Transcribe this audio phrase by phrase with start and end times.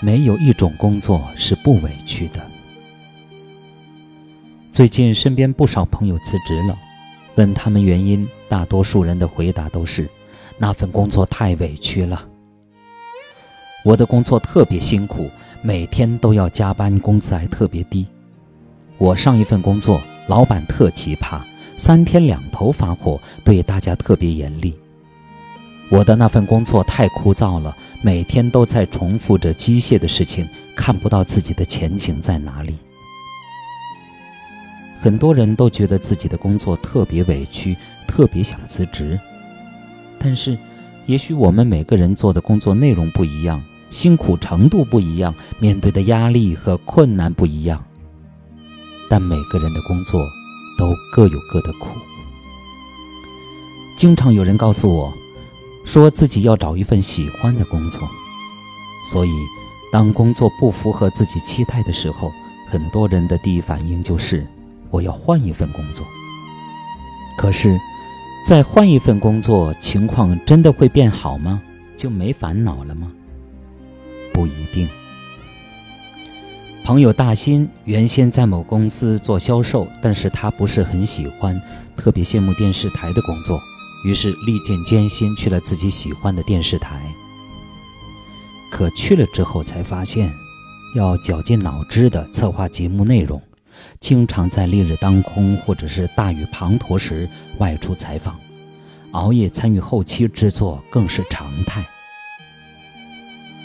[0.00, 2.40] 没有一种工作是不委屈的。
[4.70, 6.78] 最近身边不少朋友辞职了，
[7.34, 10.08] 问他们原因，大多数人的回答都是：
[10.56, 12.24] 那份工作太委屈了。
[13.84, 15.28] 我的工作特别辛苦，
[15.62, 18.06] 每天都要加班，工资还特别低。
[18.98, 21.40] 我上一份工作，老板特奇葩，
[21.76, 24.78] 三天两头发火，对大家特别严厉。
[25.90, 32.76] 我的那份工作太枯燥了，每天都在重复着机械的事情，看不到自己的前景在哪里。
[35.00, 37.74] 很多人都觉得自己的工作特别委屈，
[38.06, 39.18] 特别想辞职。
[40.18, 40.58] 但是，
[41.06, 47.82] 也许我们每个人做的工作内容不一样，辛苦程度不一样，面对的压力和困难不一样。
[49.08, 50.20] 但每个人的工作
[50.78, 51.98] 都各有各的苦。
[53.96, 55.10] 经常有人告诉我。
[55.88, 58.06] 说自己要找一份喜欢的工作，
[59.10, 59.30] 所以
[59.90, 62.30] 当工作不符合自己期待的时候，
[62.68, 64.46] 很多人的第一反应就是
[64.90, 66.04] 我要换一份工作。
[67.38, 67.80] 可是，
[68.46, 71.58] 再换一份工作，情况真的会变好吗？
[71.96, 73.10] 就没烦恼了吗？
[74.30, 74.86] 不一定。
[76.84, 81.58] 朋友大新原先在某公司做销售，但是他不是很喜欢，
[81.96, 83.58] 特别羡慕电视台的工作。
[84.04, 87.02] 于是历尽艰辛去了自己喜欢的电视台，
[88.70, 90.32] 可去了之后才发现，
[90.94, 93.42] 要绞尽脑汁的策划节目内容，
[93.98, 98.38] 经常在烈日当空或者是大雨滂沱时外出采访，
[99.10, 101.84] 熬夜参与后期制作更是常态。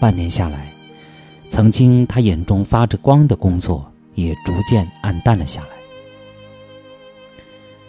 [0.00, 0.72] 半年下来，
[1.50, 5.68] 曾经他眼中发着光的工作也逐渐暗淡了下来。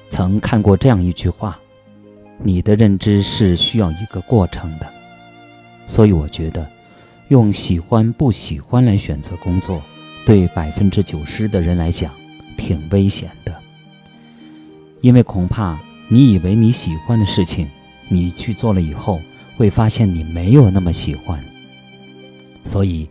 [0.08, 1.60] 曾看过这样一句话。
[2.40, 4.88] 你的认知是需要一个过程的，
[5.88, 6.66] 所以我觉得，
[7.30, 9.82] 用喜欢不喜欢来选择工作，
[10.26, 12.12] 对百分之九十的人来讲，
[12.56, 13.54] 挺危险的。
[15.02, 17.68] 因为恐怕你以为你喜欢的事情，
[18.08, 19.20] 你去做了以后，
[19.58, 21.40] 会发现你没有那么喜欢。
[22.64, 23.10] 所以，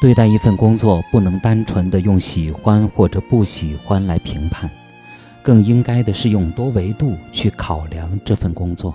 [0.00, 4.68] 对待一份工作，不能单纯的用喜欢或者不喜欢来评判。
[5.44, 8.94] 更应该的是用多维度去考量这份工作，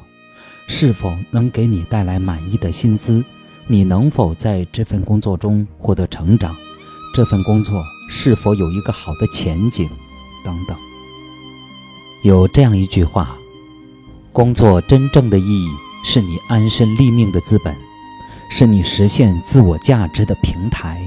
[0.67, 3.23] 是否能给你带来满意的薪资，
[3.67, 6.55] 你能否在这份工作中获得成长，
[7.13, 9.87] 这份工作是否有一个好的前景，
[10.43, 10.75] 等等。
[12.23, 13.37] 有这样一句话：
[14.33, 15.69] 工作真正的意义
[16.03, 17.75] 是你安身立命的资本，
[18.49, 20.99] 是你实现自我价值的平台，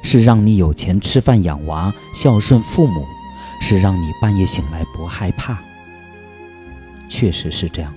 [0.00, 3.04] 是让你有钱吃饭养娃、孝顺父母。
[3.60, 5.58] 是让你半夜醒来不害怕。
[7.08, 7.92] 确实是这样，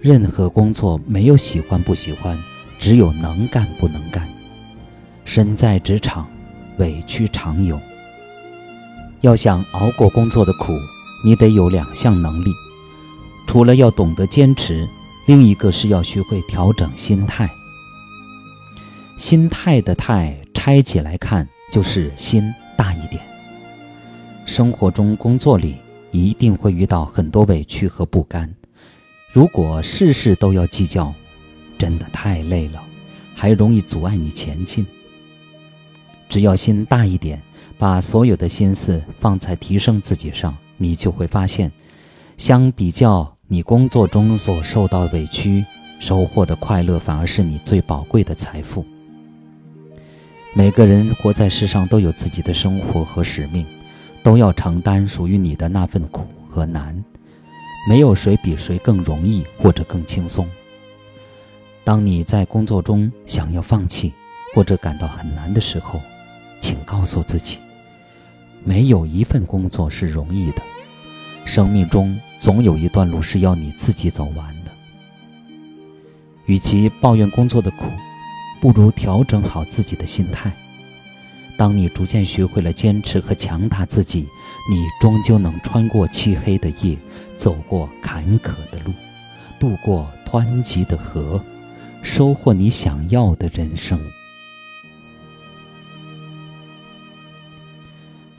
[0.00, 2.38] 任何工作没有喜欢不喜欢，
[2.78, 4.28] 只有能干不能干。
[5.24, 6.28] 身在职场，
[6.78, 7.80] 委屈常有。
[9.20, 10.72] 要想熬过工作的苦，
[11.24, 12.50] 你得有两项能力：
[13.46, 14.88] 除了要懂得坚持，
[15.26, 17.50] 另一个是要学会调整心态。
[19.18, 22.42] 心态的“态”拆起来看，就是心
[22.76, 23.29] 大一点。
[24.50, 25.76] 生活中、工作里
[26.10, 28.52] 一定会遇到很多委屈和不甘。
[29.30, 31.14] 如果事事都要计较，
[31.78, 32.82] 真的太累了，
[33.32, 34.84] 还容易阻碍你前进。
[36.28, 37.40] 只要心大一点，
[37.78, 41.70] 把所有的心思放在提升自己上，你就会发现，
[42.36, 45.64] 相比较你工作中所受到委屈，
[46.00, 48.84] 收获的快乐反而是你最宝贵的财富。
[50.54, 53.64] 每个人活在世上都有自己的生活和使命。
[54.22, 57.04] 都要承担属于你的那份苦和难，
[57.88, 60.48] 没有谁比谁更容易或者更轻松。
[61.84, 64.12] 当你在工作中想要放弃
[64.54, 66.00] 或者感到很难的时候，
[66.60, 67.58] 请告诉自己，
[68.62, 70.62] 没有一份工作是容易的，
[71.46, 74.70] 生命中总有一段路是要你自己走完的。
[76.44, 77.86] 与其抱怨工作的苦，
[78.60, 80.52] 不如调整好自己的心态。
[81.60, 84.26] 当你逐渐学会了坚持和强大自己，
[84.70, 86.96] 你终究能穿过漆黑的夜，
[87.36, 88.94] 走过坎坷的路，
[89.58, 91.38] 渡过湍急的河，
[92.02, 94.00] 收获你想要的人生。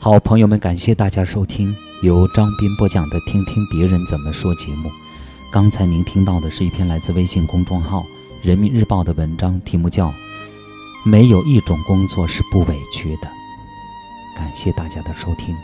[0.00, 1.72] 好，朋友们，感谢大家收听
[2.02, 4.90] 由张斌播讲的《听听别人怎么说》节目。
[5.52, 8.00] 刚才您听到的是一篇来自微信公众号
[8.42, 10.12] 《人民日报》的文章，题目叫。
[11.04, 13.30] 没有一种工作是不委屈的。
[14.36, 15.56] 感谢大家的收听。